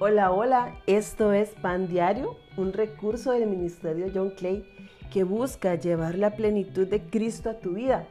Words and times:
Hola, 0.00 0.30
hola, 0.30 0.76
esto 0.86 1.32
es 1.32 1.48
Pan 1.60 1.88
Diario, 1.88 2.36
un 2.56 2.72
recurso 2.72 3.32
del 3.32 3.48
Ministerio 3.48 4.06
John 4.14 4.30
Clay 4.30 4.64
que 5.12 5.24
busca 5.24 5.74
llevar 5.74 6.14
la 6.14 6.36
plenitud 6.36 6.86
de 6.86 7.02
Cristo 7.02 7.50
a 7.50 7.58
tu 7.58 7.72
vida. 7.72 8.06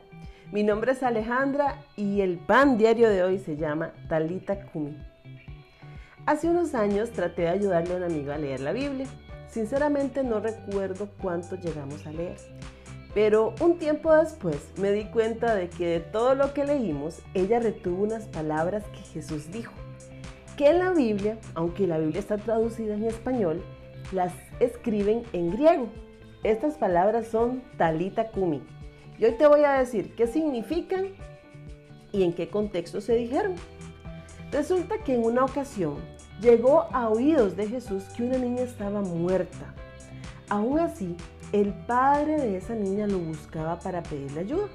Mi 0.51 0.63
nombre 0.63 0.91
es 0.91 1.01
Alejandra 1.01 1.81
y 1.95 2.19
el 2.19 2.39
Pan 2.39 2.77
Diario 2.77 3.09
de 3.09 3.23
hoy 3.23 3.39
se 3.39 3.55
llama 3.55 3.93
Talita 4.09 4.65
Kumi. 4.65 4.97
Hace 6.25 6.49
unos 6.49 6.75
años 6.75 7.11
traté 7.11 7.43
de 7.43 7.49
ayudarle 7.51 7.93
a 7.93 7.97
un 7.97 8.03
amigo 8.03 8.33
a 8.33 8.37
leer 8.37 8.59
la 8.59 8.73
Biblia. 8.73 9.07
Sinceramente 9.49 10.23
no 10.25 10.41
recuerdo 10.41 11.07
cuánto 11.21 11.55
llegamos 11.55 12.05
a 12.05 12.11
leer. 12.11 12.35
Pero 13.13 13.55
un 13.61 13.77
tiempo 13.77 14.13
después 14.13 14.57
me 14.77 14.91
di 14.91 15.05
cuenta 15.05 15.55
de 15.55 15.69
que 15.69 15.87
de 15.87 15.99
todo 16.01 16.35
lo 16.35 16.53
que 16.53 16.65
leímos, 16.65 17.21
ella 17.33 17.61
retuvo 17.61 18.03
unas 18.03 18.25
palabras 18.25 18.83
que 18.87 18.99
Jesús 19.13 19.49
dijo 19.53 19.71
que 20.57 20.73
la 20.73 20.91
Biblia, 20.91 21.37
aunque 21.53 21.85
la 21.87 21.99
Biblia 21.99 22.19
está 22.19 22.37
traducida 22.37 22.95
en 22.95 23.05
español, 23.05 23.63
las 24.11 24.33
escriben 24.59 25.23
en 25.31 25.51
griego. 25.51 25.87
Estas 26.43 26.75
palabras 26.75 27.27
son 27.27 27.61
talita 27.77 28.31
kumi. 28.31 28.63
Y 29.19 29.25
hoy 29.25 29.33
te 29.33 29.47
voy 29.47 29.63
a 29.63 29.73
decir 29.73 30.15
qué 30.15 30.25
significan 30.27 31.09
y 32.11 32.23
en 32.23 32.33
qué 32.33 32.49
contexto 32.49 33.01
se 33.01 33.15
dijeron. 33.15 33.53
Resulta 34.51 34.97
que 35.03 35.13
en 35.13 35.23
una 35.23 35.45
ocasión 35.45 35.97
llegó 36.41 36.87
a 36.91 37.09
oídos 37.09 37.55
de 37.55 37.67
Jesús 37.67 38.03
que 38.15 38.23
una 38.23 38.37
niña 38.37 38.63
estaba 38.63 39.01
muerta. 39.01 39.75
Aún 40.49 40.79
así, 40.79 41.15
el 41.51 41.73
padre 41.85 42.37
de 42.41 42.57
esa 42.57 42.73
niña 42.73 43.05
lo 43.05 43.19
buscaba 43.19 43.79
para 43.79 44.01
pedirle 44.01 44.41
ayuda. 44.41 44.67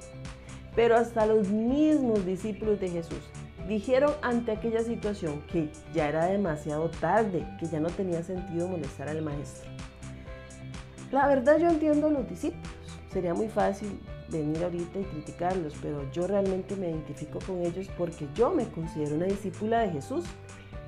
Pero 0.77 0.97
hasta 0.97 1.27
los 1.27 1.49
mismos 1.49 2.25
discípulos 2.25 2.79
de 2.79 2.89
Jesús 2.89 3.21
Dijeron 3.69 4.13
ante 4.23 4.53
aquella 4.53 4.83
situación 4.83 5.43
que 5.43 5.71
ya 5.95 6.09
era 6.09 6.27
demasiado 6.27 6.91
tarde, 6.91 7.47
que 7.59 7.67
ya 7.67 7.81
no 7.81 7.89
tenía 7.91 8.23
sentido 8.23 8.69
molestar 8.69 9.09
al 9.09 9.23
maestro. 9.23 9.71
La 11.11 11.27
verdad 11.27 11.59
yo 11.59 11.69
entiendo 11.69 12.09
a 12.09 12.11
los 12.11 12.29
discípulos. 12.29 12.69
Sería 13.13 13.35
muy 13.35 13.49
fácil 13.49 14.01
venir 14.31 14.65
ahorita 14.65 14.99
y 14.99 15.05
criticarlos, 15.05 15.75
pero 15.83 16.11
yo 16.11 16.27
realmente 16.27 16.75
me 16.75 16.91
identifico 16.91 17.39
con 17.47 17.61
ellos 17.61 17.89
porque 17.99 18.27
yo 18.35 18.51
me 18.51 18.67
considero 18.69 19.17
una 19.17 19.27
discípula 19.27 19.81
de 19.81 19.91
Jesús. 19.91 20.25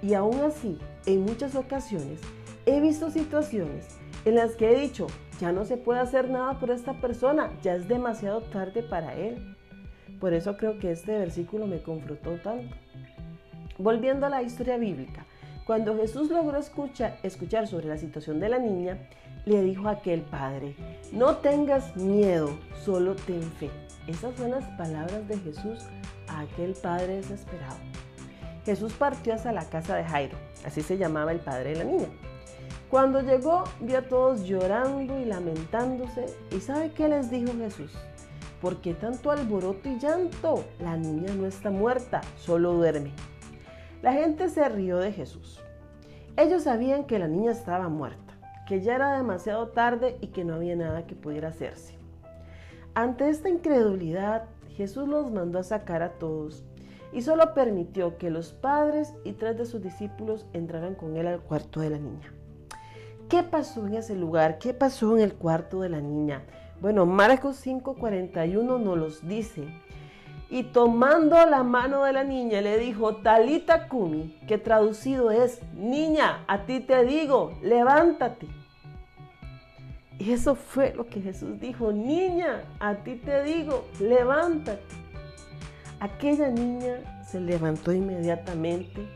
Y 0.03 0.15
aún 0.15 0.41
así, 0.41 0.79
en 1.07 1.23
muchas 1.23 1.55
ocasiones, 1.55 2.21
he 2.67 2.81
visto 2.81 3.11
situaciones 3.11 3.87
en 4.25 4.37
las 4.37 4.57
que 4.57 4.71
he 4.71 4.81
dicho, 4.81 5.07
ya 5.39 5.53
no 5.53 5.65
se 5.65 5.77
puede 5.77 6.01
hacer 6.01 6.31
nada 6.31 6.59
por 6.59 6.71
esta 6.71 6.95
persona, 6.95 7.51
ya 7.63 7.75
es 7.75 7.89
demasiado 7.89 8.41
tarde 8.41 8.83
para 8.83 9.15
él. 9.15 9.57
Por 10.21 10.33
eso 10.33 10.57
creo 10.57 10.79
que 10.79 10.93
este 10.93 11.19
versículo 11.19 11.67
me 11.67 11.83
confrontó 11.83 12.37
tanto. 12.37 12.75
Volviendo 13.79 14.27
a 14.27 14.31
la 14.31 14.43
historia 14.43 14.77
bíblica, 14.77 15.27
cuando 15.67 15.97
Jesús 15.97 16.31
logró 16.31 16.59
escuchar, 16.59 17.67
sobre 17.67 17.87
la 17.87 17.97
situación 17.97 18.39
de 18.39 18.49
la 18.49 18.59
niña, 18.59 18.99
le 19.47 19.63
dijo 19.63 19.89
a 19.89 19.93
aquel 19.93 20.21
padre, 20.23 20.77
no 21.13 21.37
tengas 21.37 21.97
miedo, 21.97 22.51
solo 22.85 23.15
ten 23.15 23.43
fe. 23.43 23.71
Esas 24.07 24.37
son 24.37 24.51
las 24.51 24.65
palabras 24.77 25.27
de 25.27 25.39
Jesús 25.39 25.81
a 26.29 26.41
aquel 26.41 26.75
padre 26.75 27.17
desesperado. 27.17 27.77
Jesús 28.65 28.93
partió 28.95 29.35
hacia 29.35 29.53
la 29.53 29.69
casa 29.69 29.97
de 29.97 30.05
Jairo, 30.05 30.39
así 30.65 30.83
se 30.83 30.97
llamaba 30.97 31.33
el 31.33 31.41
padre 31.41 31.71
de 31.71 31.77
la 31.77 31.85
niña. 31.85 32.09
Cuando 32.91 33.23
llegó, 33.23 33.65
vio 33.81 33.99
a 33.99 34.03
todos 34.03 34.45
llorando 34.45 35.19
y 35.19 35.25
lamentándose. 35.25 36.27
¿Y 36.53 36.61
sabe 36.61 36.93
qué 36.93 37.09
les 37.09 37.31
dijo 37.31 37.53
Jesús? 37.59 37.91
¿Por 38.61 38.81
qué 38.81 38.95
tanto 38.95 39.31
alboroto 39.31 39.89
y 39.89 39.99
llanto? 39.99 40.65
La 40.81 40.97
niña 40.97 41.33
no 41.35 41.47
está 41.47 41.71
muerta, 41.71 42.21
solo 42.37 42.73
duerme. 42.73 43.13
La 44.03 44.13
gente 44.13 44.49
se 44.49 44.69
rió 44.69 44.99
de 44.99 45.13
Jesús. 45.13 45.61
Ellos 46.37 46.65
sabían 46.65 47.05
que 47.05 47.19
la 47.19 47.29
niña 47.29 47.53
estaba 47.53 47.89
muerta, 47.89 48.35
que 48.67 48.81
ya 48.81 48.97
era 48.97 49.17
demasiado 49.17 49.69
tarde 49.69 50.19
y 50.21 50.29
que 50.29 50.45
no 50.45 50.55
había 50.55 50.77
nada 50.77 51.07
que 51.07 51.15
pudiera 51.15 51.49
hacerse. 51.49 51.95
Ante 52.95 53.29
esta 53.29 53.49
incredulidad, 53.49 54.45
Jesús 54.77 55.09
los 55.09 55.31
mandó 55.31 55.59
a 55.59 55.63
sacar 55.63 56.03
a 56.03 56.13
todos 56.13 56.65
y 57.13 57.23
solo 57.23 57.55
permitió 57.55 58.19
que 58.19 58.31
los 58.31 58.53
padres 58.53 59.15
y 59.25 59.33
tres 59.33 59.57
de 59.57 59.67
sus 59.67 59.81
discípulos 59.81 60.47
entraran 60.53 60.97
con 60.97 61.17
él 61.17 61.29
al 61.29 61.41
cuarto 61.41 61.81
de 61.81 61.91
la 61.91 61.99
niña. 61.99 62.33
¿Qué 63.29 63.43
pasó 63.43 63.87
en 63.87 63.95
ese 63.95 64.17
lugar? 64.17 64.59
¿Qué 64.59 64.75
pasó 64.75 65.17
en 65.17 65.23
el 65.23 65.35
cuarto 65.35 65.81
de 65.81 65.89
la 65.89 66.01
niña? 66.01 66.43
Bueno, 66.81 67.07
Marcos 67.07 67.57
5:41 67.65 68.79
nos 68.79 68.99
los 68.99 69.29
dice. 69.29 69.65
Y 70.51 70.65
tomando 70.65 71.35
la 71.47 71.63
mano 71.63 72.05
de 72.05 72.13
la 72.13 72.23
niña 72.23 72.61
le 72.61 72.79
dijo, 72.79 73.17
Talita 73.17 73.89
Kumi, 73.89 74.39
que 74.47 74.59
traducido 74.59 75.31
es, 75.31 75.61
niña, 75.75 76.45
a 76.47 76.67
ti 76.67 76.81
te 76.81 77.05
digo, 77.05 77.59
levántate. 77.63 78.47
Y 80.19 80.33
eso 80.33 80.55
fue 80.55 80.95
lo 80.95 81.07
que 81.07 81.21
Jesús 81.21 81.59
dijo, 81.59 81.91
niña, 81.93 82.63
a 82.79 82.95
ti 82.97 83.17
te 83.17 83.43
digo, 83.43 83.85
levántate. 83.99 84.95
Aquella 85.99 86.51
niña 86.51 87.23
se 87.27 87.41
levantó 87.41 87.93
inmediatamente. 87.93 89.09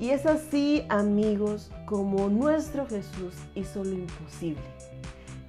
Y 0.00 0.10
es 0.10 0.26
así, 0.26 0.84
amigos, 0.88 1.70
como 1.86 2.28
nuestro 2.28 2.86
Jesús 2.86 3.34
hizo 3.54 3.82
lo 3.84 3.92
imposible. 3.92 4.62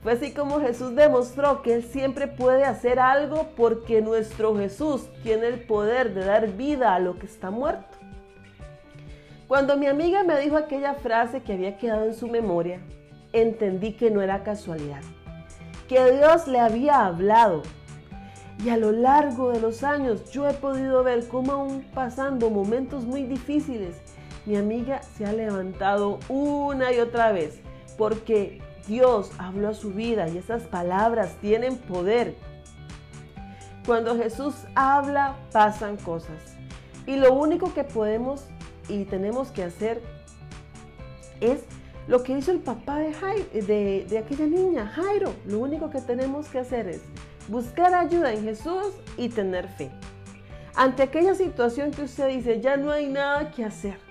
Fue 0.05 0.13
así 0.13 0.33
como 0.33 0.61
Jesús 0.61 0.95
demostró 0.95 1.63
que 1.63 1.73
Él 1.73 1.83
siempre 1.83 2.27
puede 2.27 2.63
hacer 2.63 2.99
algo 2.99 3.47
porque 3.57 4.03
nuestro 4.03 4.55
Jesús 4.55 5.09
tiene 5.23 5.47
el 5.47 5.61
poder 5.61 6.13
de 6.13 6.23
dar 6.23 6.51
vida 6.51 6.93
a 6.93 6.99
lo 6.99 7.17
que 7.17 7.25
está 7.25 7.49
muerto. 7.49 7.97
Cuando 9.47 9.77
mi 9.77 9.87
amiga 9.87 10.21
me 10.21 10.39
dijo 10.39 10.57
aquella 10.57 10.93
frase 10.93 11.41
que 11.41 11.53
había 11.53 11.79
quedado 11.79 12.05
en 12.05 12.13
su 12.13 12.27
memoria, 12.27 12.81
entendí 13.33 13.93
que 13.93 14.11
no 14.11 14.21
era 14.21 14.43
casualidad, 14.43 15.01
que 15.89 16.11
Dios 16.11 16.47
le 16.47 16.59
había 16.59 17.03
hablado. 17.03 17.63
Y 18.63 18.69
a 18.69 18.77
lo 18.77 18.91
largo 18.91 19.49
de 19.49 19.59
los 19.59 19.83
años 19.83 20.29
yo 20.29 20.47
he 20.47 20.53
podido 20.53 21.03
ver 21.03 21.27
cómo 21.27 21.53
aún 21.53 21.83
pasando 21.95 22.51
momentos 22.51 23.05
muy 23.05 23.23
difíciles, 23.23 23.99
mi 24.45 24.55
amiga 24.55 25.01
se 25.01 25.25
ha 25.25 25.33
levantado 25.33 26.19
una 26.29 26.93
y 26.93 26.99
otra 26.99 27.31
vez, 27.31 27.59
porque 27.97 28.61
Dios 28.87 29.31
habló 29.37 29.69
a 29.69 29.73
su 29.73 29.91
vida 29.91 30.29
y 30.29 30.37
esas 30.37 30.63
palabras 30.63 31.35
tienen 31.41 31.77
poder. 31.77 32.35
Cuando 33.85 34.15
Jesús 34.17 34.55
habla, 34.75 35.35
pasan 35.51 35.97
cosas. 35.97 36.55
Y 37.05 37.17
lo 37.17 37.33
único 37.33 37.73
que 37.73 37.83
podemos 37.83 38.45
y 38.89 39.05
tenemos 39.05 39.49
que 39.51 39.63
hacer 39.63 40.01
es 41.39 41.63
lo 42.07 42.23
que 42.23 42.37
hizo 42.37 42.51
el 42.51 42.59
papá 42.59 42.99
de, 42.99 44.05
de, 44.07 44.17
aquella 44.17 44.45
niña, 44.45 44.87
Jairo. 44.87 45.33
Lo 45.45 45.59
único 45.59 45.89
que 45.89 46.01
tenemos 46.01 46.47
que 46.47 46.59
hacer 46.59 46.87
es 46.87 47.01
buscar 47.47 47.93
ayuda 47.93 48.33
en 48.33 48.43
Jesús 48.43 48.93
y 49.17 49.29
tener 49.29 49.67
fe. 49.69 49.91
Ante 50.75 51.03
aquella 51.03 51.35
situación 51.35 51.91
que 51.91 52.03
usted 52.03 52.27
dice, 52.29 52.61
ya 52.61 52.77
no 52.77 52.91
hay 52.91 53.07
nada 53.07 53.51
que 53.51 53.63
hacer. 53.65 54.04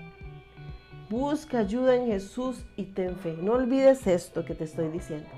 Busca 1.09 1.59
ayuda 1.59 1.95
en 1.95 2.07
Jesús 2.07 2.65
y 2.75 2.85
ten 2.85 3.15
fe. 3.17 3.37
No 3.39 3.53
olvides 3.53 4.07
esto 4.07 4.43
que 4.43 4.55
te 4.55 4.63
estoy 4.63 4.87
diciendo. 4.89 5.29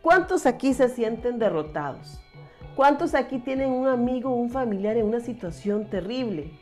¿Cuántos 0.00 0.46
aquí 0.46 0.72
se 0.72 0.88
sienten 0.88 1.38
derrotados? 1.38 2.20
¿Cuántos 2.74 3.14
aquí 3.14 3.38
tienen 3.38 3.70
un 3.70 3.88
amigo 3.88 4.30
o 4.30 4.36
un 4.36 4.50
familiar 4.50 4.96
en 4.96 5.06
una 5.06 5.20
situación 5.20 5.90
terrible? 5.90 6.52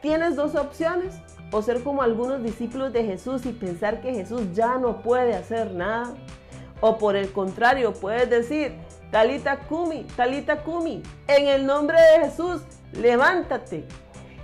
Tienes 0.00 0.36
dos 0.36 0.54
opciones, 0.54 1.20
o 1.52 1.60
ser 1.60 1.82
como 1.82 2.02
algunos 2.02 2.42
discípulos 2.42 2.92
de 2.92 3.04
Jesús 3.04 3.44
y 3.44 3.52
pensar 3.52 4.00
que 4.00 4.14
Jesús 4.14 4.54
ya 4.54 4.78
no 4.78 5.02
puede 5.02 5.34
hacer 5.34 5.72
nada, 5.72 6.14
o 6.80 6.96
por 6.96 7.16
el 7.16 7.32
contrario, 7.32 7.92
puedes 7.92 8.30
decir, 8.30 8.72
Talita 9.10 9.58
Kumi, 9.58 10.04
Talita 10.16 10.62
Kumi, 10.62 11.02
en 11.26 11.48
el 11.48 11.66
nombre 11.66 11.98
de 12.00 12.26
Jesús, 12.26 12.62
levántate, 12.92 13.84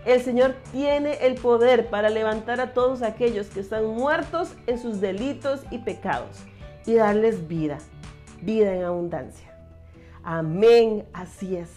el 0.07 0.23
Señor 0.23 0.55
tiene 0.71 1.27
el 1.27 1.35
poder 1.35 1.91
para 1.91 2.11
levantar 2.11 2.61
a 2.61 2.73
todos 2.73 3.03
aquellos 3.03 3.49
que 3.49 3.59
están 3.59 3.87
muertos 3.87 4.55
en 4.69 4.79
sus 4.79 5.01
delitos 5.01 5.63
y 5.73 5.79
pecados 5.79 6.45
y 6.87 6.95
darles 6.95 7.49
vida, 7.49 7.79
vida 8.41 8.73
en 8.73 8.85
abundancia. 8.85 9.53
Amén, 10.23 11.05
así 11.13 11.57
es. 11.57 11.71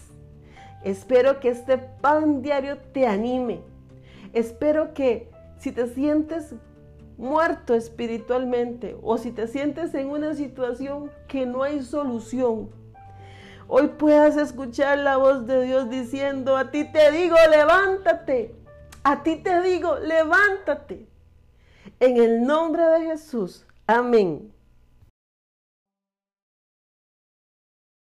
Espero 0.84 1.40
que 1.40 1.48
este 1.48 1.76
pan 1.76 2.40
diario 2.40 2.78
te 2.78 3.04
anime. 3.06 3.62
Espero 4.32 4.94
que 4.94 5.28
si 5.58 5.72
te 5.72 5.88
sientes 5.88 6.54
muerto 7.18 7.74
espiritualmente 7.74 8.96
o 9.02 9.18
si 9.18 9.32
te 9.32 9.48
sientes 9.48 9.92
en 9.94 10.08
una 10.08 10.34
situación 10.34 11.10
que 11.26 11.46
no 11.46 11.64
hay 11.64 11.82
solución, 11.82 12.70
hoy 13.72 13.86
puedas 13.86 14.36
escuchar 14.36 14.98
la 14.98 15.16
voz 15.16 15.46
de 15.46 15.62
Dios 15.64 15.88
diciendo, 15.88 16.56
a 16.56 16.72
ti 16.72 16.84
te 16.84 17.12
digo, 17.12 17.36
levántate, 17.48 18.54
a 19.04 19.22
ti 19.22 19.36
te 19.36 19.62
digo, 19.62 19.96
levántate. 19.98 21.06
En 22.00 22.16
el 22.16 22.42
nombre 22.42 22.84
de 22.84 23.06
Jesús, 23.06 23.64
amén. 23.86 24.52